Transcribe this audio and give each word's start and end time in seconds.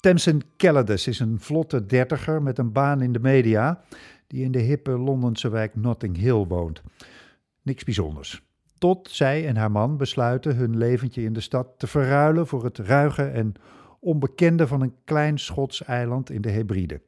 Tamsin 0.00 0.42
Calladus 0.56 1.06
is 1.06 1.20
een 1.20 1.40
vlotte 1.40 1.86
dertiger 1.86 2.42
met 2.42 2.58
een 2.58 2.72
baan 2.72 3.02
in 3.02 3.12
de 3.12 3.18
media 3.18 3.82
die 4.26 4.44
in 4.44 4.52
de 4.52 4.58
hippe 4.58 4.90
Londense 4.90 5.48
wijk 5.48 5.74
Notting 5.74 6.16
Hill 6.16 6.46
woont. 6.46 6.82
Niks 7.62 7.84
bijzonders. 7.84 8.42
Tot 8.78 9.10
zij 9.10 9.46
en 9.46 9.56
haar 9.56 9.70
man 9.70 9.96
besluiten 9.96 10.56
hun 10.56 10.76
leventje 10.76 11.22
in 11.22 11.32
de 11.32 11.40
stad 11.40 11.68
te 11.76 11.86
verruilen 11.86 12.46
voor 12.46 12.64
het 12.64 12.78
ruige 12.78 13.22
en 13.22 13.54
onbekende 14.00 14.66
van 14.66 14.80
een 14.80 14.94
klein 15.04 15.38
Schots 15.38 15.84
eiland 15.84 16.30
in 16.30 16.40
de 16.40 16.50
Hebride. 16.50 17.00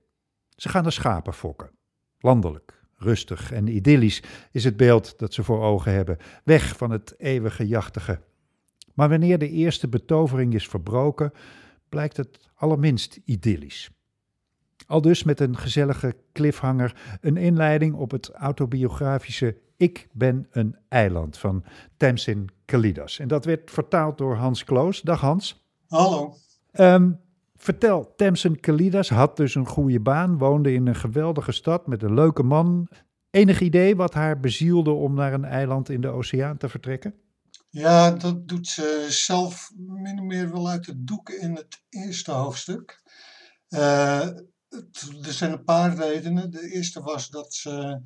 Ze 0.57 0.69
gaan 0.69 0.85
de 0.85 0.91
schapen 0.91 1.35
fokken. 1.35 1.71
Landelijk, 2.19 2.82
rustig 3.03 3.53
en 3.53 3.67
idyllisch 3.67 4.23
is 4.53 4.65
het 4.65 4.77
beeld 4.77 5.19
dat 5.19 5.35
ze 5.35 5.45
voor 5.45 5.63
ogen 5.63 5.93
hebben, 5.93 6.17
weg 6.45 6.77
van 6.77 6.91
het 6.91 7.15
eeuwige 7.19 7.67
jachtige. 7.67 8.21
Maar 8.95 9.09
wanneer 9.09 9.39
de 9.39 9.51
eerste 9.51 9.89
betovering 9.89 10.55
is 10.55 10.69
verbroken, 10.69 11.33
blijkt 11.89 12.17
het 12.17 12.39
allerminst 12.55 13.21
idyllisch. 13.25 13.91
Al 14.87 15.01
dus 15.01 15.23
met 15.23 15.41
een 15.41 15.57
gezellige 15.57 16.17
cliffhanger 16.33 17.19
een 17.21 17.37
inleiding 17.37 17.95
op 17.95 18.11
het 18.11 18.31
autobiografische 18.31 19.57
Ik 19.77 20.09
ben 20.13 20.47
een 20.51 20.77
eiland 20.89 21.39
van 21.39 21.65
Tamsin 21.97 22.49
Kalidas. 22.65 23.19
En 23.19 23.29
dat 23.29 23.45
werd 23.45 23.71
vertaald 23.71 24.19
door 24.19 24.35
Hans 24.37 24.65
Kloos. 24.65 25.01
Dag 25.01 25.21
Hans. 25.21 25.67
Hallo. 25.89 26.35
Um, 26.73 27.21
vertel, 27.63 28.15
Tamsin 28.17 28.61
Kalidas 28.61 29.09
had 29.09 29.37
dus 29.37 29.55
een 29.55 29.67
goede 29.67 30.01
baan, 30.01 30.39
woonde 30.39 30.73
in 30.73 30.87
een 30.87 30.95
geweldige 30.95 31.53
stad 31.53 31.87
met 31.87 32.03
een 32.03 32.15
leuke 32.15 32.43
man. 32.43 32.89
Enig 33.31 33.61
idee 33.61 33.97
wat 33.97 34.15
haar 34.15 34.41
bezielde 34.41 34.91
om 34.91 35.15
naar 35.15 35.33
een 35.33 35.45
eiland 35.45 35.89
in 35.89 36.01
de 36.01 36.09
oceaan 36.09 36.57
te 36.57 36.69
vertrekken? 36.69 37.15
Ja, 37.69 38.11
dat 38.11 38.49
doet 38.49 38.67
ze 38.67 39.07
zelf 39.09 39.71
min 39.77 40.19
of 40.19 40.25
meer 40.25 40.53
wel 40.53 40.69
uit 40.69 40.87
het 40.87 41.07
doek 41.07 41.31
in 41.31 41.55
het 41.55 41.83
eerste 41.89 42.31
hoofdstuk. 42.31 43.03
Uh, 43.69 44.27
er 45.23 45.33
zijn 45.33 45.53
een 45.53 45.65
paar 45.65 45.95
redenen. 45.95 46.51
De 46.51 46.71
eerste 46.71 47.01
was 47.01 47.29
dat 47.29 47.55
ze 47.55 48.01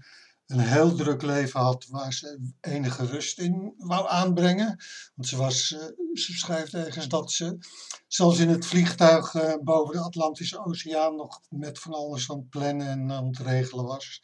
een 0.46 0.60
heel 0.60 0.94
druk 0.94 1.22
leven 1.22 1.60
had 1.60 1.86
waar 1.86 2.12
ze 2.12 2.50
enige 2.60 3.06
rust 3.06 3.38
in 3.38 3.74
wou 3.76 4.08
aanbrengen. 4.08 4.84
Want 5.14 5.28
ze, 5.28 5.36
was, 5.36 5.70
uh, 5.70 5.80
ze 6.14 6.32
schrijft 6.32 6.74
ergens 6.74 7.08
dat 7.08 7.32
ze, 7.32 7.58
zelfs 8.06 8.38
in 8.38 8.48
het 8.48 8.66
vliegtuig 8.66 9.34
uh, 9.34 9.54
boven 9.62 9.94
de 9.94 10.00
Atlantische 10.00 10.64
Oceaan, 10.64 11.16
nog 11.16 11.40
met 11.48 11.78
van 11.78 11.92
alles 11.92 12.30
aan 12.30 12.38
het 12.38 12.48
plannen 12.48 12.86
en 12.86 13.12
aan 13.12 13.26
het 13.26 13.38
regelen 13.38 13.84
was. 13.84 14.20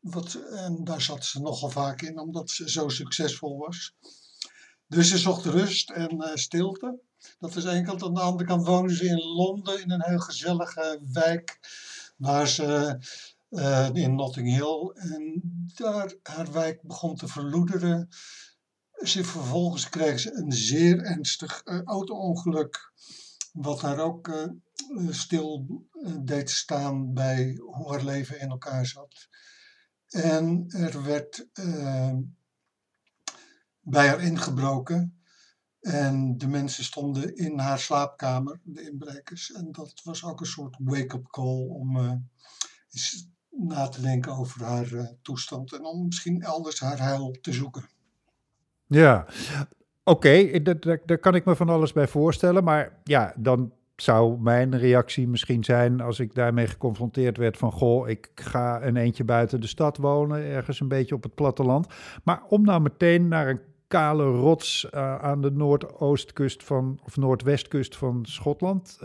Wat, 0.00 0.34
en 0.34 0.84
daar 0.84 1.00
zat 1.00 1.24
ze 1.24 1.40
nogal 1.40 1.70
vaak 1.70 2.02
in, 2.02 2.18
omdat 2.18 2.50
ze 2.50 2.70
zo 2.70 2.88
succesvol 2.88 3.58
was. 3.58 3.94
Dus 4.86 5.08
ze 5.08 5.18
zocht 5.18 5.44
rust 5.44 5.90
en 5.90 6.14
uh, 6.14 6.34
stilte. 6.34 6.98
Dat 7.38 7.56
is 7.56 7.64
één 7.64 7.84
kant. 7.84 8.02
Aan 8.02 8.14
de 8.14 8.20
andere 8.20 8.48
kant 8.48 8.66
wonen 8.66 8.96
ze 8.96 9.04
in 9.04 9.18
Londen 9.18 9.82
in 9.82 9.90
een 9.90 10.04
heel 10.04 10.18
gezellige 10.18 11.00
wijk. 11.12 11.58
Waar 12.16 12.48
ze 12.48 12.98
uh, 13.50 13.88
in 13.92 14.14
Notting 14.14 14.48
Hill. 14.48 14.92
En 14.94 15.42
daar 15.74 16.14
haar 16.22 16.52
wijk 16.52 16.82
begon 16.82 17.16
te 17.16 17.28
verloederen. 17.28 18.08
Ze, 19.02 19.24
vervolgens 19.24 19.88
kreeg 19.88 20.20
ze 20.20 20.34
een 20.34 20.52
zeer 20.52 21.04
ernstig 21.04 21.62
uh, 21.64 21.82
auto-ongeluk. 21.82 22.92
Wat 23.52 23.80
haar 23.80 23.98
ook 23.98 24.50
stil 25.08 25.66
deed 26.24 26.50
staan 26.50 27.12
bij 27.12 27.54
hoe 27.56 27.90
haar 27.90 28.04
leven 28.04 28.40
in 28.40 28.50
elkaar 28.50 28.86
zat. 28.86 29.28
En 30.08 30.64
er 30.68 31.02
werd 31.04 31.46
bij 33.80 34.08
haar 34.08 34.22
ingebroken. 34.22 35.22
En 35.80 36.38
de 36.38 36.46
mensen 36.46 36.84
stonden 36.84 37.34
in 37.36 37.58
haar 37.58 37.78
slaapkamer, 37.78 38.60
de 38.64 38.82
inbrekers. 38.82 39.52
En 39.52 39.72
dat 39.72 40.00
was 40.04 40.24
ook 40.24 40.40
een 40.40 40.46
soort 40.46 40.76
wake-up 40.78 41.26
call 41.26 41.66
om 41.66 41.96
na 43.68 43.88
te 43.88 44.00
denken 44.00 44.32
over 44.32 44.64
haar 44.64 44.92
uh, 44.92 45.06
toestand. 45.22 45.72
En 45.72 45.84
om 45.84 46.04
misschien 46.04 46.42
elders 46.42 46.80
haar 46.80 46.98
heil 46.98 47.36
te 47.40 47.52
zoeken. 47.52 47.84
Ja, 48.86 49.26
oké, 50.04 50.50
okay, 50.50 50.62
daar 51.04 51.18
kan 51.18 51.34
ik 51.34 51.44
me 51.44 51.56
van 51.56 51.68
alles 51.68 51.92
bij 51.92 52.08
voorstellen. 52.08 52.64
Maar 52.64 53.00
ja, 53.04 53.34
dan 53.36 53.72
zou 53.96 54.40
mijn 54.40 54.78
reactie 54.78 55.28
misschien 55.28 55.64
zijn 55.64 56.00
als 56.00 56.20
ik 56.20 56.34
daarmee 56.34 56.66
geconfronteerd 56.66 57.36
werd 57.36 57.56
van 57.56 57.72
goh, 57.72 58.08
ik 58.08 58.30
ga 58.34 58.82
een 58.82 58.96
eentje 58.96 59.24
buiten 59.24 59.60
de 59.60 59.66
stad 59.66 59.96
wonen, 59.96 60.44
ergens 60.44 60.80
een 60.80 60.88
beetje 60.88 61.14
op 61.14 61.22
het 61.22 61.34
platteland. 61.34 61.86
Maar 62.24 62.42
om 62.48 62.64
nou 62.64 62.80
meteen 62.80 63.28
naar 63.28 63.48
een 63.48 63.60
kale 63.86 64.24
rots 64.24 64.88
uh, 64.94 65.16
aan 65.16 65.40
de 65.40 65.50
noordoostkust 65.50 66.64
van, 66.64 67.00
of 67.04 67.16
noordwestkust 67.16 67.96
van 67.96 68.24
Schotland 68.26 68.96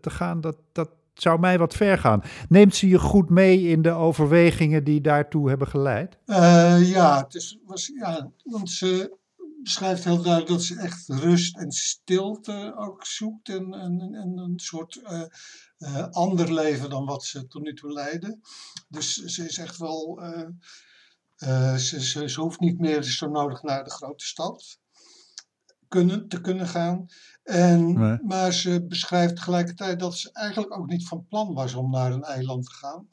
te 0.00 0.10
gaan, 0.10 0.40
dat, 0.40 0.56
dat 0.72 0.90
zou 1.20 1.40
mij 1.40 1.58
wat 1.58 1.74
ver 1.74 1.98
gaan. 1.98 2.22
Neemt 2.48 2.74
ze 2.74 2.88
je 2.88 2.98
goed 2.98 3.30
mee 3.30 3.62
in 3.62 3.82
de 3.82 3.90
overwegingen 3.90 4.84
die 4.84 5.00
daartoe 5.00 5.48
hebben 5.48 5.68
geleid? 5.68 6.18
Uh, 6.26 6.90
ja, 6.90 7.22
het 7.22 7.34
is, 7.34 7.58
was, 7.64 7.90
ja, 7.94 8.30
want 8.42 8.70
ze 8.70 9.16
beschrijft 9.62 10.04
heel 10.04 10.22
duidelijk 10.22 10.52
dat 10.52 10.62
ze 10.62 10.80
echt 10.80 11.08
rust 11.08 11.56
en 11.58 11.70
stilte 11.70 12.74
ook 12.76 13.06
zoekt 13.06 13.48
en, 13.48 13.74
en, 13.74 14.14
en 14.14 14.38
een 14.38 14.58
soort 14.58 15.02
ander 16.10 16.52
leven 16.52 16.90
dan 16.90 17.04
wat 17.04 17.24
ze 17.24 17.46
tot 17.46 17.62
nu 17.62 17.74
toe 17.74 17.92
leidde. 17.92 18.38
Dus 18.88 19.14
ze 19.14 19.44
is 19.44 19.58
echt 19.58 19.76
wel 19.76 20.20
ze, 21.76 22.28
ze, 22.28 22.40
hoeft 22.40 22.60
niet 22.60 22.78
meer 22.78 23.02
zo 23.02 23.28
nodig 23.28 23.62
naar 23.62 23.84
de 23.84 23.90
grote 23.90 24.24
stad 24.24 24.78
kunnen, 25.88 26.28
te 26.28 26.40
kunnen 26.40 26.66
gaan. 26.66 27.06
En, 27.42 27.92
nee. 27.92 28.18
Maar 28.22 28.52
ze 28.52 28.86
beschrijft 28.86 29.36
tegelijkertijd 29.36 30.00
dat 30.00 30.18
ze 30.18 30.32
eigenlijk 30.32 30.78
ook 30.78 30.86
niet 30.86 31.08
van 31.08 31.26
plan 31.28 31.54
was 31.54 31.74
om 31.74 31.90
naar 31.90 32.12
een 32.12 32.24
eiland 32.24 32.64
te 32.64 32.72
gaan. 32.72 33.08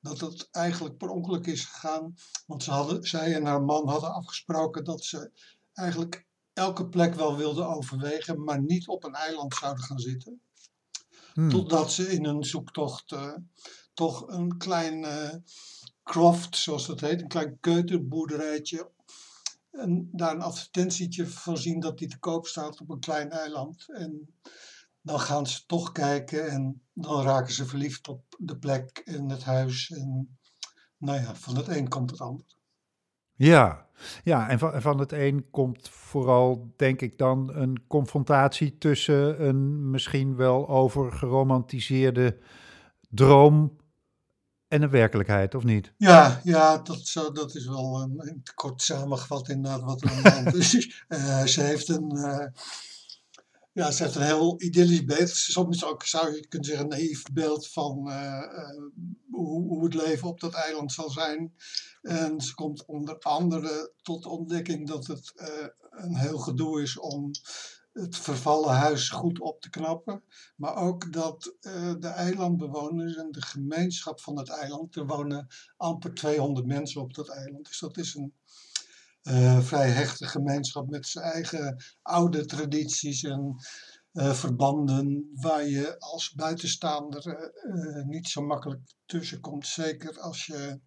Dat 0.00 0.20
het 0.20 0.48
eigenlijk 0.50 0.96
per 0.96 1.08
ongeluk 1.08 1.46
is 1.46 1.64
gegaan. 1.64 2.14
Want 2.46 2.62
ze 2.62 2.70
hadden, 2.70 3.02
zij 3.02 3.34
en 3.34 3.44
haar 3.44 3.62
man 3.62 3.88
hadden 3.88 4.14
afgesproken 4.14 4.84
dat 4.84 5.04
ze 5.04 5.30
eigenlijk 5.72 6.26
elke 6.52 6.88
plek 6.88 7.14
wel 7.14 7.36
wilden 7.36 7.68
overwegen, 7.68 8.44
maar 8.44 8.62
niet 8.62 8.88
op 8.88 9.04
een 9.04 9.14
eiland 9.14 9.54
zouden 9.54 9.84
gaan 9.84 9.98
zitten. 9.98 10.40
Hmm. 11.34 11.50
Totdat 11.50 11.92
ze 11.92 12.12
in 12.12 12.24
een 12.24 12.44
zoektocht 12.44 13.12
uh, 13.12 13.32
toch 13.94 14.28
een 14.28 14.56
klein 14.56 14.98
uh, 14.98 15.34
croft, 16.02 16.56
zoals 16.56 16.86
dat 16.86 17.00
heet, 17.00 17.20
een 17.20 17.28
klein 17.28 17.58
keuterboerderijtje. 17.60 18.90
En 19.74 20.08
daar 20.12 20.34
een 20.34 20.42
advertentietje 20.42 21.26
van 21.26 21.58
zien 21.58 21.80
dat 21.80 21.98
die 21.98 22.08
te 22.08 22.18
koop 22.18 22.46
staat 22.46 22.80
op 22.80 22.90
een 22.90 23.00
klein 23.00 23.30
eiland. 23.30 23.84
En 23.92 24.34
dan 25.00 25.20
gaan 25.20 25.46
ze 25.46 25.66
toch 25.66 25.92
kijken 25.92 26.50
en 26.50 26.82
dan 26.92 27.22
raken 27.22 27.52
ze 27.52 27.66
verliefd 27.66 28.08
op 28.08 28.24
de 28.38 28.58
plek 28.58 29.02
en 29.04 29.30
het 29.30 29.44
huis. 29.44 29.90
En 29.90 30.38
nou 30.98 31.20
ja, 31.20 31.34
van 31.34 31.56
het 31.56 31.68
een 31.68 31.88
komt 31.88 32.10
het 32.10 32.20
ander. 32.20 32.56
Ja, 33.36 33.88
ja 34.24 34.48
en 34.48 34.58
van, 34.58 34.82
van 34.82 34.98
het 34.98 35.12
een 35.12 35.50
komt 35.50 35.88
vooral, 35.88 36.72
denk 36.76 37.00
ik 37.00 37.18
dan, 37.18 37.54
een 37.54 37.86
confrontatie 37.86 38.78
tussen 38.78 39.46
een 39.46 39.90
misschien 39.90 40.36
wel 40.36 40.68
overgeromantiseerde 40.68 42.38
droom 43.10 43.76
en 44.74 44.80
de 44.80 44.88
werkelijkheid, 44.88 45.54
of 45.54 45.64
niet? 45.64 45.92
Ja, 45.96 46.40
ja 46.44 46.78
dat, 46.78 47.06
zo, 47.06 47.32
dat 47.32 47.54
is 47.54 47.66
wel 47.66 48.00
een, 48.00 48.28
een 48.28 48.42
kort 48.54 48.82
samengevat 48.82 49.48
inderdaad 49.48 49.80
wat 49.80 50.02
er 50.02 50.10
aan 50.10 50.22
de 50.22 50.30
hand 50.30 50.54
is. 50.54 51.04
Uh, 51.08 51.44
ze 51.54 51.60
heeft 51.60 51.88
een... 51.88 52.16
Uh, 52.16 52.46
ja, 53.72 53.90
ze 53.90 54.02
heeft 54.02 54.14
een 54.14 54.22
heel 54.22 54.62
idyllisch 54.62 55.04
beeld. 55.04 55.28
Soms 55.28 55.84
ook, 55.84 56.02
zou 56.02 56.34
je 56.34 56.46
kunnen 56.48 56.68
zeggen, 56.68 56.84
een 56.84 56.98
naïef 56.98 57.22
beeld 57.32 57.68
van 57.68 58.08
uh, 58.08 58.40
hoe, 59.30 59.68
hoe, 59.68 59.84
het 59.84 59.94
leven 59.94 60.28
op 60.28 60.40
dat 60.40 60.54
eiland 60.54 60.92
zal 60.92 61.10
zijn. 61.10 61.54
En 62.02 62.40
ze 62.40 62.54
komt 62.54 62.84
onder 62.84 63.18
andere 63.18 63.92
tot 64.02 64.22
de 64.22 64.28
ontdekking 64.28 64.88
dat 64.88 65.06
het 65.06 65.32
een 65.90 66.16
heel 66.16 66.38
gedoe 66.38 66.82
is 66.82 66.98
om 66.98 67.30
het 67.94 68.16
vervallen 68.16 68.74
huis 68.74 69.08
goed 69.08 69.40
op 69.40 69.60
te 69.60 69.70
knappen. 69.70 70.22
Maar 70.56 70.76
ook 70.76 71.12
dat 71.12 71.56
uh, 71.60 71.94
de 71.98 72.08
eilandbewoners 72.08 73.16
en 73.16 73.30
de 73.30 73.42
gemeenschap 73.42 74.20
van 74.20 74.38
het 74.38 74.48
eiland, 74.48 74.96
er 74.96 75.06
wonen 75.06 75.46
amper 75.76 76.14
200 76.14 76.66
mensen 76.66 77.00
op 77.00 77.14
dat 77.14 77.28
eiland. 77.28 77.66
Dus 77.66 77.78
dat 77.78 77.96
is 77.96 78.14
een 78.14 78.34
uh, 79.22 79.60
vrij 79.60 79.90
hechte 79.90 80.26
gemeenschap 80.26 80.90
met 80.90 81.06
zijn 81.06 81.24
eigen 81.24 81.84
oude 82.02 82.44
tradities 82.44 83.22
en 83.22 83.56
uh, 84.12 84.32
verbanden, 84.32 85.30
waar 85.34 85.66
je 85.66 85.98
als 85.98 86.32
buitenstaander 86.32 87.52
niet 88.06 88.28
zo 88.28 88.42
makkelijk 88.42 88.80
tussen 89.06 89.40
komt. 89.40 89.66
Zeker 89.66 90.20
als 90.20 90.46
je 90.46 90.80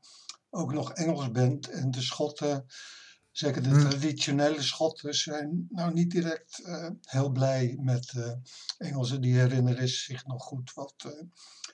ook 0.50 0.74
nog 0.74 0.94
Engels 0.94 1.32
bent 1.32 1.70
en 1.70 1.92
de 1.92 2.02
Schotten 2.02 2.66
Zeker 3.38 3.64
de 3.64 3.70
hmm. 3.70 3.90
traditionele 3.90 4.62
Schotten 4.62 5.14
zijn 5.14 5.68
nou 5.70 5.94
niet 5.94 6.12
direct 6.12 6.62
uh, 6.66 6.90
heel 7.02 7.30
blij 7.30 7.78
met 7.80 8.14
uh, 8.18 8.32
Engelsen. 8.78 9.22
Die 9.22 9.40
herinneren 9.40 9.88
zich 9.88 10.26
nog 10.26 10.44
goed 10.44 10.74
wat 10.74 10.94
uh, 11.06 11.12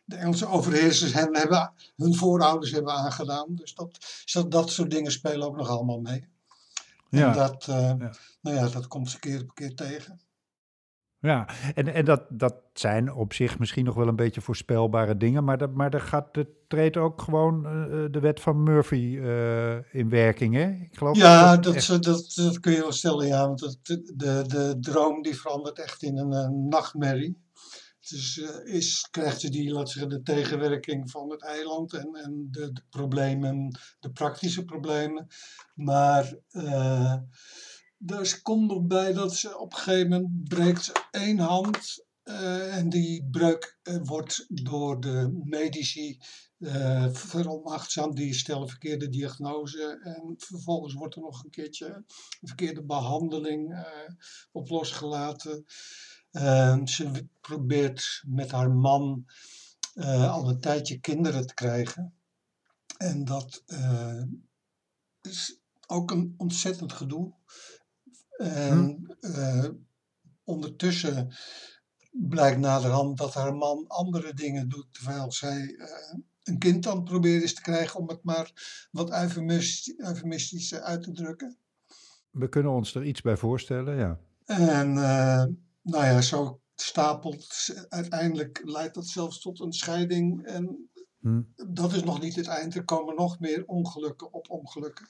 de 0.06 0.16
Engelse 0.16 0.48
overheersers 0.48 1.14
hen 1.14 1.36
hebben, 1.36 1.74
hun 1.96 2.16
voorouders 2.16 2.72
hebben 2.72 2.94
aangedaan. 2.94 3.56
Dus 3.56 3.74
dat, 3.74 4.24
dat, 4.26 4.52
dat 4.52 4.70
soort 4.70 4.92
dingen 4.92 5.12
spelen 5.12 5.48
ook 5.48 5.56
nog 5.56 5.70
allemaal 5.70 6.00
mee. 6.00 6.28
Ja. 7.10 7.32
En 7.32 7.38
dat, 7.38 7.68
uh, 7.70 8.10
Nou 8.42 8.58
ja, 8.58 8.68
dat 8.68 8.88
komt 8.88 9.10
ze 9.10 9.20
keer 9.20 9.42
op 9.42 9.56
keer 9.56 9.76
tegen. 9.76 10.20
Ja, 11.24 11.48
en, 11.76 11.94
en 11.94 12.06
dat, 12.06 12.24
dat 12.30 12.56
zijn 12.74 13.14
op 13.14 13.34
zich 13.34 13.60
misschien 13.60 13.86
nog 13.86 13.96
wel 13.96 14.08
een 14.08 14.16
beetje 14.16 14.42
voorspelbare 14.42 15.18
dingen, 15.18 15.44
maar, 15.44 15.58
dat, 15.58 15.74
maar 15.74 15.94
er, 15.94 16.02
gaat, 16.02 16.38
er 16.38 16.48
treedt 16.68 16.98
ook 16.98 17.22
gewoon 17.22 17.66
uh, 17.66 18.06
de 18.12 18.20
wet 18.20 18.40
van 18.40 18.64
Murphy 18.64 18.96
uh, 18.96 19.94
in 19.94 20.10
werking, 20.10 20.56
hè? 20.56 20.70
Ik 20.70 20.98
geloof 20.98 21.18
ja, 21.18 21.58
dat, 21.58 21.86
dat, 21.88 22.04
dat, 22.04 22.34
dat, 22.36 22.60
kun 22.60 22.72
je 22.72 22.80
wel 22.80 22.92
stellen, 22.92 23.28
ja, 23.28 23.48
want 23.48 23.60
de, 23.82 24.14
de, 24.16 24.44
de 24.48 24.78
droom 24.80 25.22
die 25.22 25.36
verandert 25.36 25.80
echt 25.80 26.04
in 26.04 26.18
een, 26.18 26.68
nachtmerrie. 26.68 27.42
Dus 28.10 28.38
is, 28.64 29.08
krijgt 29.12 29.42
ze 29.42 29.50
die, 29.50 29.72
laat 29.72 29.90
zeggen, 29.90 30.10
de 30.10 30.22
tegenwerking 30.22 31.12
van 31.12 31.32
het 31.32 31.44
eiland 31.44 31.94
en, 31.94 32.16
en 32.24 32.48
de, 32.52 32.72
de 32.72 32.82
problemen, 32.90 33.80
de 34.00 34.12
praktische 34.12 34.66
problemen. 34.66 35.28
Maar 35.74 36.34
er 38.06 38.42
komt 38.42 38.68
nog 38.68 38.82
bij 38.82 39.14
dat 39.14 39.36
ze 39.36 39.58
op 39.58 39.72
een 39.72 39.78
gegeven 39.78 40.10
moment 40.10 40.44
breekt 40.44 40.92
één 41.12 41.40
hand. 41.40 42.06
Uh, 42.24 42.78
en 42.78 42.90
die 42.90 43.28
breuk 43.32 43.80
wordt 44.04 44.46
door 44.50 45.00
de 45.00 45.42
medici 45.44 46.20
uh, 46.58 47.08
veronachtzaamd. 47.12 48.16
Die 48.16 48.34
stellen 48.34 48.70
verkeerde 48.70 49.10
diagnose. 49.10 50.00
En 50.04 50.34
vervolgens 50.38 50.94
wordt 50.94 51.16
er 51.16 51.22
nog 51.22 51.44
een 51.44 51.50
keertje 51.50 51.86
een 51.86 52.06
verkeerde 52.48 52.84
behandeling 52.84 53.86
op 54.52 54.70
losgelaten. 54.70 55.66
Ehm, 56.32 56.86
ze 56.86 57.28
probeert 57.42 58.24
met 58.28 58.52
haar 58.52 58.72
man 58.72 59.26
al 60.06 60.50
een 60.50 60.60
tijdje 60.60 61.00
kinderen 61.00 61.48
te 61.48 61.54
krijgen. 61.54 62.14
En 62.98 63.26
dat 63.26 63.64
is 65.22 65.62
ook 65.88 66.12
een 66.12 66.34
ontzettend 66.38 66.94
gedoe. 66.94 67.34
En 68.44 69.16
uh, 69.22 69.70
ondertussen 70.44 71.34
blijkt 72.12 72.60
naderhand 72.60 73.18
dat 73.18 73.34
haar 73.34 73.56
man 73.56 73.88
andere 73.88 74.34
dingen 74.34 74.70
doet 74.70 74.88
terwijl 74.92 75.32
zij 75.32 75.76
een 76.44 76.58
kind 76.60 76.84
dan 76.84 77.04
probeert 77.04 77.44
is 77.44 77.54
te 77.54 77.62
krijgen, 77.62 78.00
om 78.00 78.10
het 78.10 78.24
maar 78.24 78.52
wat 78.92 79.12
eufemistisch 79.98 80.74
uit 80.74 81.04
te 81.04 81.12
drukken. 81.12 81.58
We 82.30 82.50
kunnen 82.50 82.72
ons 82.72 82.96
er 82.96 83.06
iets 83.06 83.22
bij 83.22 83.38
voorstellen, 83.38 83.98
ja. 83.98 84.20
En 84.46 84.94
nou 85.82 86.06
ja, 86.06 86.22
zo 86.22 86.62
stapelt. 86.76 87.70
Uiteindelijk 87.90 88.62
leidt 88.64 88.94
dat 88.94 89.08
zelfs 89.08 89.42
tot 89.42 89.60
een 89.60 89.74
scheiding. 89.74 90.46
En 90.46 90.90
hm. 91.20 91.42
dat 91.74 91.94
is 91.94 92.04
nog 92.04 92.22
niet 92.22 92.36
het 92.36 92.48
eind. 92.48 92.76
Er 92.76 92.86
komen 92.86 93.16
nog 93.16 93.40
meer 93.40 93.66
ongelukken 93.66 94.34
op 94.34 94.50
ongelukken. 94.50 95.08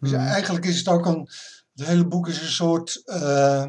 Dus 0.00 0.10
hm. 0.10 0.16
eigenlijk 0.16 0.64
is 0.64 0.78
het 0.78 0.88
ook 0.88 1.06
een. 1.06 1.28
Het 1.76 1.86
hele 1.86 2.06
boek 2.06 2.28
is 2.28 2.40
een 2.40 2.48
soort. 2.48 3.02
Uh, 3.04 3.66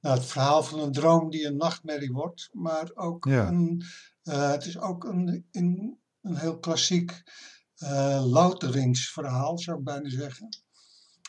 nou, 0.00 0.18
het 0.18 0.24
verhaal 0.24 0.62
van 0.62 0.80
een 0.80 0.92
droom 0.92 1.30
die 1.30 1.46
een 1.46 1.56
nachtmerrie 1.56 2.12
wordt. 2.12 2.48
Maar 2.52 2.90
ook 2.94 3.26
een. 3.26 3.84
Uh, 4.24 4.50
het 4.50 4.64
is 4.64 4.78
ook 4.78 5.04
een, 5.04 5.46
een, 5.50 6.00
een 6.20 6.36
heel 6.36 6.58
klassiek 6.58 7.22
uh, 7.78 8.24
louteringsverhaal, 8.26 9.58
zou 9.58 9.78
ik 9.78 9.84
bijna 9.84 10.08
zeggen. 10.08 10.48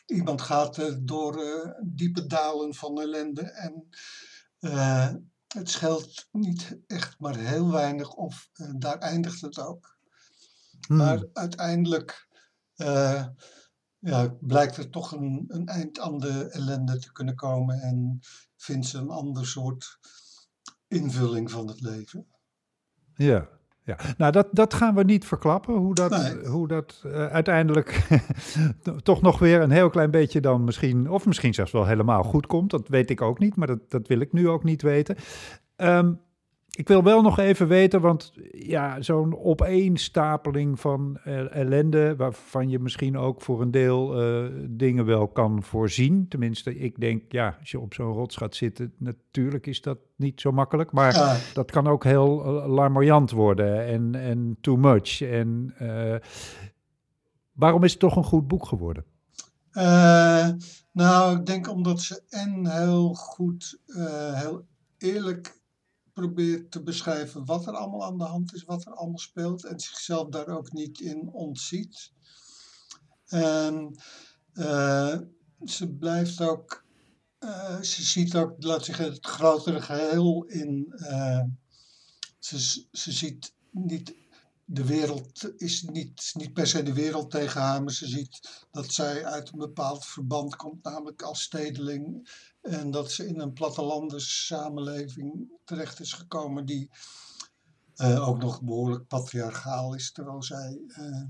Iemand 0.06 0.42
gaat 0.42 0.98
door 1.08 1.42
diepe 1.84 2.26
dalen 2.26 2.74
van 2.74 3.02
ellende 3.02 3.42
en 3.42 3.90
het 5.48 5.70
scheelt 5.70 6.28
niet 6.32 6.80
echt 6.88 7.20
maar 7.20 7.38
heel 7.38 7.72
weinig 7.72 8.14
of 8.14 8.50
daar 8.76 8.98
eindigt 8.98 9.42
het 9.42 9.60
ook. 9.60 9.98
Hmm. 10.88 10.98
Maar 10.98 11.26
uiteindelijk 11.34 12.28
ja, 14.08 14.36
blijkt 14.40 14.78
er 14.78 14.90
toch 14.90 15.12
een, 15.12 15.46
een 15.48 15.68
eind 15.68 16.00
aan 16.00 16.18
de 16.18 16.50
ellende 16.50 17.00
te 17.00 17.12
kunnen 17.12 17.36
komen 17.36 17.82
en 17.82 18.20
vindt 18.56 18.86
ze 18.86 18.98
een 18.98 19.10
ander 19.10 19.48
soort 19.48 20.00
invulling 20.88 21.52
van 21.52 21.68
het 21.68 21.82
leven. 21.82 22.26
Ja, 23.16 23.50
ja, 23.84 23.98
nou 24.18 24.32
dat, 24.32 24.48
dat 24.52 24.74
gaan 24.74 24.96
we 24.96 25.04
niet 25.04 25.26
verklappen, 25.26 25.74
hoe 25.74 25.94
dat, 25.94 26.38
hoe 26.46 26.68
dat 26.68 27.04
uh, 27.06 27.26
uiteindelijk 27.26 28.08
toch 29.04 29.22
nog 29.22 29.40
weer 29.40 29.62
een 29.62 29.72
heel 29.72 29.90
klein 29.90 30.12
beetje 30.12 30.42
dan 30.42 30.64
misschien, 30.64 31.10
of 31.10 31.26
misschien 31.26 31.54
zelfs 31.54 31.72
wel 31.72 31.86
helemaal 31.86 32.24
goed 32.24 32.48
komt. 32.48 32.70
Dat 32.70 32.88
weet 32.88 33.10
ik 33.10 33.22
ook 33.22 33.40
niet, 33.40 33.56
maar 33.56 33.68
dat, 33.68 33.90
dat 33.90 34.08
wil 34.08 34.20
ik 34.20 34.34
nu 34.34 34.50
ook 34.50 34.64
niet 34.64 34.82
weten. 34.82 35.16
Um, 35.78 36.20
ik 36.78 36.88
wil 36.88 37.04
wel 37.04 37.22
nog 37.22 37.40
even 37.40 37.68
weten, 37.68 38.02
want 38.02 38.34
ja, 38.52 39.02
zo'n 39.02 39.40
opeenstapeling 39.40 40.80
van 40.80 41.18
ellende, 41.52 42.16
waarvan 42.16 42.70
je 42.70 42.80
misschien 42.80 43.18
ook 43.18 43.42
voor 43.42 43.62
een 43.62 43.72
deel 43.72 44.22
uh, 44.22 44.52
dingen 44.70 45.06
wel 45.06 45.28
kan 45.28 45.64
voorzien. 45.64 46.28
Tenminste, 46.28 46.78
ik 46.78 47.00
denk, 47.00 47.32
ja, 47.32 47.58
als 47.60 47.72
je 47.72 47.80
op 47.80 47.94
zo'n 47.94 48.14
rots 48.14 48.36
gaat 48.36 48.56
zitten, 48.56 48.94
natuurlijk 48.98 49.68
is 49.68 49.82
dat 49.82 49.98
niet 50.16 50.42
zo 50.42 50.52
makkelijk. 50.52 50.92
Maar 50.92 51.42
dat 51.54 51.72
kan 51.72 51.88
ook 51.88 52.04
heel 52.04 52.46
uh, 52.46 52.68
larmoyant 52.68 53.32
worden 53.32 53.86
en, 53.86 54.16
en 54.16 54.58
too 54.62 54.76
much. 54.76 55.22
En 55.22 55.74
uh, 55.82 56.16
waarom 57.52 57.84
is 57.84 57.92
het 57.92 58.00
toch 58.00 58.16
een 58.16 58.24
goed 58.24 58.48
boek 58.48 58.66
geworden? 58.66 59.04
nou, 60.92 61.38
ik 61.40 61.46
denk 61.46 61.70
omdat 61.70 62.02
ze 62.02 62.22
en 62.30 62.68
heel 62.68 63.14
goed, 63.14 63.80
heel 64.34 64.66
eerlijk 64.98 65.57
probeert 66.18 66.72
te 66.72 66.84
beschrijven 66.84 67.46
wat 67.46 67.68
er 67.68 67.74
allemaal 67.74 68.06
aan 68.06 68.18
de 68.18 68.24
hand 68.24 68.54
is, 68.54 68.64
wat 68.64 68.86
er 68.86 68.94
allemaal 68.94 69.20
speelt 69.20 69.66
en 69.66 69.80
zichzelf 69.80 70.30
daar 70.30 70.48
ook 70.48 70.72
niet 70.72 71.00
in 71.00 71.30
ontziet. 71.32 72.12
En 73.26 73.96
uh, 74.54 75.18
ze 75.66 75.94
blijft 75.94 76.42
ook, 76.42 76.86
uh, 77.40 77.82
ze 77.82 78.04
ziet 78.04 78.36
ook, 78.36 78.64
laat 78.64 78.86
zeggen, 78.86 79.06
het 79.06 79.26
grotere 79.26 79.82
geheel 79.82 80.44
in. 80.44 80.94
Uh, 80.96 81.44
ze, 82.40 82.86
ze 82.92 83.12
ziet 83.12 83.54
niet 83.72 84.16
de 84.70 84.86
wereld 84.86 85.54
is 85.58 85.82
niet, 85.82 86.32
niet 86.34 86.54
per 86.54 86.68
se 86.68 86.84
de 86.84 86.94
wereld 86.94 87.32
tegen 87.32 87.62
haar, 87.62 87.84
maar 87.84 87.94
ze 87.94 88.08
ziet 88.08 88.66
dat 88.72 88.92
zij 88.94 89.26
uit 89.26 89.52
een 89.52 89.60
bepaald 89.60 90.06
verband 90.06 90.56
komt, 90.56 90.84
namelijk 90.84 91.22
als 91.22 91.42
stedeling. 91.42 92.30
En 92.62 92.92
dat 92.92 93.12
ze 93.12 93.28
in 93.28 93.40
een 93.40 93.54
plattelandse 93.54 94.20
samenleving 94.20 95.52
terecht 95.64 96.00
is 96.00 96.14
gekomen 96.14 96.66
die 96.66 96.90
uh, 97.96 98.28
ook 98.28 98.38
nog 98.38 98.62
behoorlijk 98.62 99.08
patriarchaal 99.08 99.94
is, 99.96 100.12
terwijl 100.12 100.44
zij 100.44 100.80
uh, 100.88 101.24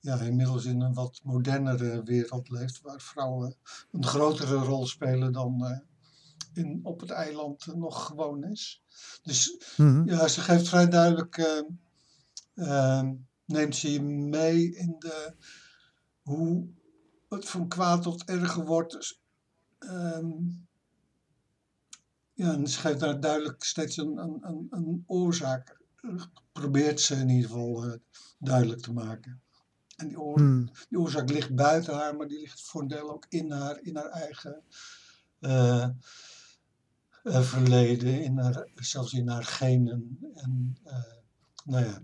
ja, 0.00 0.20
inmiddels 0.20 0.64
in 0.64 0.80
een 0.80 0.94
wat 0.94 1.20
modernere 1.22 2.02
wereld 2.02 2.48
leeft, 2.48 2.80
waar 2.80 3.00
vrouwen 3.00 3.56
een 3.90 4.04
grotere 4.04 4.56
rol 4.56 4.86
spelen 4.86 5.32
dan 5.32 5.64
uh, 5.64 5.78
in, 6.52 6.80
op 6.82 7.00
het 7.00 7.10
eiland 7.10 7.66
nog 7.76 8.06
gewoon 8.06 8.44
is. 8.44 8.82
Dus 9.22 9.62
mm-hmm. 9.76 10.08
ja, 10.08 10.28
ze 10.28 10.40
geeft 10.40 10.68
vrij 10.68 10.88
duidelijk 10.88 11.64
neemt 13.44 13.76
ze 13.76 13.92
je 13.92 14.02
mee 14.02 14.74
in 14.74 14.96
de, 14.98 15.34
hoe 16.22 16.68
het 17.28 17.48
van 17.48 17.68
kwaad 17.68 18.02
tot 18.02 18.24
erger 18.24 18.64
wordt. 18.64 18.92
Dus, 18.92 19.20
um, 19.78 20.66
ja, 22.32 22.52
en 22.52 22.66
ze 22.66 22.78
geeft 22.78 23.00
daar 23.00 23.20
duidelijk 23.20 23.64
steeds 23.64 23.96
een, 23.96 24.16
een, 24.16 24.38
een, 24.40 24.66
een 24.70 25.04
oorzaak. 25.06 25.80
Probeert 26.52 27.00
ze 27.00 27.14
in 27.14 27.28
ieder 27.28 27.50
geval 27.50 27.86
uh, 27.86 27.92
duidelijk 28.38 28.80
te 28.80 28.92
maken. 28.92 29.40
En 29.96 30.08
die, 30.08 30.20
oor, 30.20 30.38
hmm. 30.38 30.70
die, 30.88 30.98
oorzaak 30.98 31.30
ligt 31.30 31.54
buiten 31.54 31.94
haar, 31.94 32.16
maar 32.16 32.28
die 32.28 32.40
ligt 32.40 32.62
voor 32.62 32.80
een 32.80 32.88
deel 32.88 33.10
ook 33.10 33.26
in 33.28 33.50
haar, 33.50 33.80
in 33.82 33.96
haar 33.96 34.10
eigen 34.10 34.62
uh, 35.40 35.88
uh, 37.24 37.40
verleden, 37.40 38.22
in 38.22 38.38
haar, 38.38 38.68
zelfs 38.74 39.12
in 39.12 39.28
haar 39.28 39.44
genen. 39.44 40.18
En 40.34 40.76
nou 41.64 41.84
ja, 41.84 42.02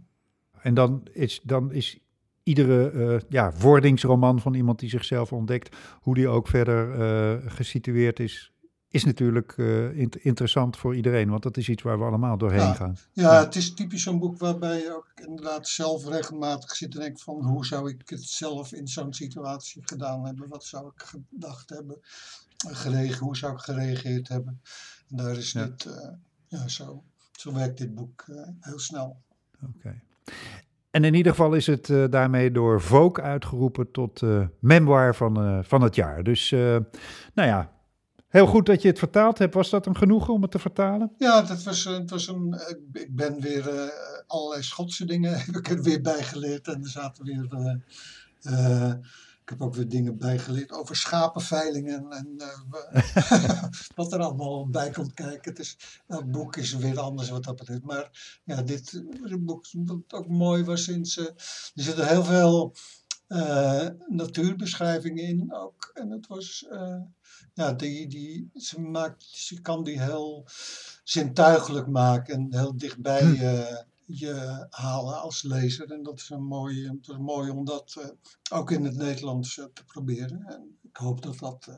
en 0.64 0.75
dan 0.75 1.06
is, 1.12 1.40
dan 1.42 1.73
is 1.73 1.99
iedere 2.42 2.92
uh, 2.92 3.21
ja, 3.28 3.52
wordingsroman 3.52 4.40
van 4.40 4.54
iemand 4.54 4.78
die 4.78 4.88
zichzelf 4.88 5.33
ontdekt, 5.33 5.76
hoe 6.00 6.14
die 6.14 6.28
ook 6.28 6.49
verder 6.49 6.99
uh, 6.99 7.50
gesitueerd 7.50 8.21
is, 8.21 8.52
is 8.88 9.04
natuurlijk 9.04 9.56
uh, 9.56 10.00
interessant 10.12 10.76
voor 10.76 10.97
iedereen. 10.97 11.30
Want 11.30 11.42
dat 11.42 11.56
is 11.56 11.68
iets 11.68 11.83
waar 11.83 11.99
we 11.99 12.04
allemaal 12.04 12.38
doorheen 12.38 12.75
gaan. 12.75 12.97
Ja, 13.12 13.44
het 13.44 13.54
is 13.54 13.75
typisch 13.75 14.02
zo'n 14.02 14.18
boek 14.18 14.38
waarbij 14.38 14.78
je 14.78 14.94
ook 14.97 15.12
inderdaad 15.26 15.68
zelf 15.68 16.06
regelmatig 16.06 16.76
zit 16.76 16.94
en 16.94 17.00
denkt 17.00 17.23
van 17.23 17.44
hoe 17.44 17.66
zou 17.66 17.90
ik 17.90 18.09
het 18.09 18.23
zelf 18.23 18.73
in 18.73 18.88
zo'n 18.88 19.12
situatie 19.12 19.83
gedaan 19.85 20.26
hebben? 20.26 20.49
Wat 20.49 20.64
zou 20.64 20.87
ik 20.87 21.02
gedacht 21.02 21.71
hebben? 21.71 21.99
Geregen, 22.56 23.25
hoe 23.25 23.37
zou 23.37 23.52
ik 23.52 23.61
gereageerd 23.61 24.28
hebben? 24.28 24.61
En 25.09 25.16
daar 25.16 25.37
is 25.37 25.52
ja. 25.52 25.64
dit, 25.64 25.88
ja, 26.49 26.68
zo, 26.68 27.04
zo 27.33 27.52
werkt 27.52 27.78
dit 27.78 27.94
boek 27.94 28.25
heel 28.61 28.78
snel. 28.78 29.23
Oké. 29.62 30.02
En 30.90 31.04
in 31.04 31.14
ieder 31.14 31.33
geval 31.33 31.54
is 31.54 31.66
het 31.66 31.88
uh, 31.88 32.04
daarmee 32.11 32.50
door 32.50 32.81
Vogue 32.81 33.25
uitgeroepen 33.25 33.90
tot 33.90 34.23
uh, 34.23 34.47
memoir 34.61 35.14
van, 35.14 35.47
uh, 35.47 35.59
van 35.62 35.83
het 35.83 35.95
jaar. 35.95 36.23
Dus 36.23 36.50
nou 37.35 37.49
ja, 37.49 37.73
heel 38.28 38.47
goed 38.47 38.66
dat 38.66 38.83
je 38.83 38.88
het 38.88 38.99
vertaald 38.99 39.38
hebt. 39.38 39.54
Was 39.54 39.71
dat 39.71 39.87
een 39.87 39.97
genoegen 39.97 40.35
om 40.35 40.43
het 40.43 40.50
te 40.50 40.59
vertalen? 40.59 41.12
Ja, 41.19 41.43
dat 41.43 41.62
was, 41.62 41.85
het 41.85 42.11
was 42.11 42.28
een, 42.28 42.61
ik 42.93 43.16
ben 43.16 43.40
weer 43.40 43.93
allerlei 44.26 44.62
Schotse 44.62 45.04
dingen 45.04 45.38
heb 45.45 45.57
ik 45.57 45.69
er 45.69 45.83
weer 45.83 46.00
bij 46.00 46.23
geleerd. 46.23 46.69
En 46.69 46.83
er 46.83 46.88
zaten 46.88 47.25
weer 47.25 47.78
ik 49.44 49.50
heb 49.50 49.62
ook 49.62 49.74
weer 49.74 49.88
dingen 49.88 50.18
bijgeleerd 50.18 50.72
over 50.72 50.96
schapenveilingen 50.96 52.10
en 52.10 52.34
uh, 52.36 53.62
wat 53.94 54.12
er 54.12 54.20
allemaal 54.20 54.68
bij 54.68 54.90
komt 54.90 55.14
kijken. 55.14 55.50
Het 55.50 55.58
is, 55.58 55.76
elk 56.06 56.30
boek 56.30 56.56
is 56.56 56.74
weer 56.74 56.98
anders 56.98 57.28
wat 57.28 57.44
dat 57.44 57.56
betreft. 57.56 57.82
Maar 57.82 58.38
ja, 58.44 58.62
dit 58.62 59.02
boek 59.38 59.66
dat 59.72 59.98
ook 60.08 60.28
mooi 60.28 60.64
was 60.64 60.84
sinds. 60.84 61.16
Uh, 61.16 61.26
er 61.74 61.82
zitten 61.82 62.08
heel 62.08 62.24
veel 62.24 62.74
uh, 63.28 63.88
natuurbeschrijvingen 64.08 65.24
in 65.24 65.54
ook. 65.54 65.90
En 65.94 66.10
het 66.10 66.26
was. 66.26 66.66
ja, 67.54 67.72
die, 67.72 68.08
die, 68.08 68.50
ze, 68.54 68.80
maakt, 68.80 69.22
ze 69.22 69.60
kan 69.60 69.84
die 69.84 70.00
heel 70.00 70.46
zintuigelijk 71.02 71.86
maken 71.86 72.34
en 72.34 72.54
heel 72.58 72.76
dichtbij. 72.76 73.22
Hm 73.22 73.92
je 74.06 74.66
halen 74.70 75.20
als 75.20 75.42
lezer. 75.42 75.90
En 75.92 76.02
dat 76.02 76.18
is, 76.18 76.30
een 76.30 76.44
mooi, 76.44 76.87
het 76.87 77.08
is 77.08 77.18
mooi 77.18 77.50
om 77.50 77.64
dat 77.64 77.94
uh, 77.99 78.04
ook 78.52 78.70
in 78.70 78.84
het 78.84 78.96
Nederlands 78.96 79.56
uh, 79.56 79.64
te 79.64 79.84
proberen. 79.84 80.44
En 80.46 80.78
ik 80.82 80.96
hoop 80.96 81.23
dat 81.23 81.38
dat 81.38 81.66
uh, 81.70 81.76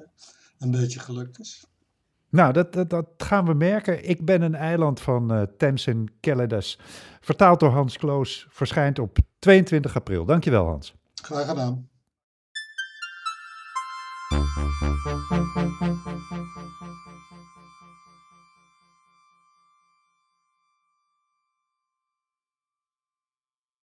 een 0.59 0.71
beetje 0.71 1.01
gelukt 1.01 1.41
is. 1.41 1.67
Nou, 2.29 2.53
dat, 2.53 2.73
dat, 2.73 2.91
dat, 2.91 3.07
gaan 3.17 3.47
we 3.47 3.55
merken. 3.55 4.09
Ik 4.09 4.25
ben 4.25 4.43
een 4.43 4.55
eiland 4.55 5.01
van 5.01 5.33
uh, 5.33 5.43
Thames 5.43 5.87
en 5.87 6.13
Calais. 6.21 6.79
Vertaald 7.21 7.61
door 7.61 7.71
Hans 7.71 7.97
Kloos. 7.97 8.47
Verschijnt 8.51 8.99
op 8.99 9.19
22 9.39 9.97
april. 9.97 10.25
Dankjewel 10.25 10.67
Hans. 10.67 10.95
Graag 11.15 11.49
gedaan. 11.49 11.89